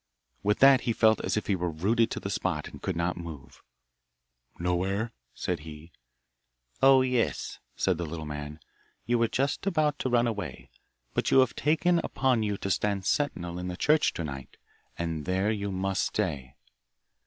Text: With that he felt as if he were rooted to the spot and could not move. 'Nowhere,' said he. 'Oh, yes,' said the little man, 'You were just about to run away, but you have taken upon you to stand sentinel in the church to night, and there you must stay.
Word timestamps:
With 0.41 0.57
that 0.61 0.81
he 0.81 0.93
felt 0.93 1.21
as 1.23 1.37
if 1.37 1.45
he 1.45 1.55
were 1.55 1.69
rooted 1.69 2.09
to 2.09 2.19
the 2.19 2.31
spot 2.31 2.67
and 2.67 2.81
could 2.81 2.95
not 2.95 3.17
move. 3.17 3.61
'Nowhere,' 4.57 5.11
said 5.35 5.59
he. 5.59 5.91
'Oh, 6.81 7.03
yes,' 7.03 7.59
said 7.75 7.99
the 7.99 8.05
little 8.07 8.25
man, 8.25 8.59
'You 9.05 9.19
were 9.19 9.27
just 9.27 9.67
about 9.67 9.99
to 9.99 10.09
run 10.09 10.25
away, 10.25 10.71
but 11.13 11.29
you 11.29 11.41
have 11.41 11.55
taken 11.55 12.01
upon 12.03 12.41
you 12.41 12.57
to 12.57 12.71
stand 12.71 13.05
sentinel 13.05 13.59
in 13.59 13.67
the 13.67 13.77
church 13.77 14.11
to 14.13 14.23
night, 14.23 14.57
and 14.97 15.25
there 15.25 15.51
you 15.51 15.71
must 15.71 16.07
stay. 16.07 16.55